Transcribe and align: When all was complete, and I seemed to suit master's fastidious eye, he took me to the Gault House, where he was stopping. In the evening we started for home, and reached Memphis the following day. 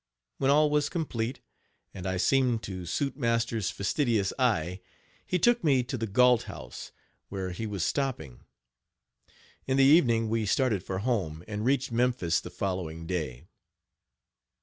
When 0.39 0.49
all 0.49 0.71
was 0.71 0.89
complete, 0.89 1.41
and 1.93 2.07
I 2.07 2.17
seemed 2.17 2.63
to 2.63 2.87
suit 2.87 3.15
master's 3.15 3.69
fastidious 3.69 4.33
eye, 4.39 4.79
he 5.27 5.37
took 5.37 5.63
me 5.63 5.83
to 5.83 5.95
the 5.95 6.07
Gault 6.07 6.45
House, 6.49 6.91
where 7.29 7.51
he 7.51 7.67
was 7.67 7.85
stopping. 7.85 8.39
In 9.67 9.77
the 9.77 9.83
evening 9.83 10.27
we 10.27 10.47
started 10.47 10.81
for 10.83 10.97
home, 11.05 11.43
and 11.47 11.63
reached 11.63 11.91
Memphis 11.91 12.39
the 12.41 12.49
following 12.49 13.05
day. 13.05 13.45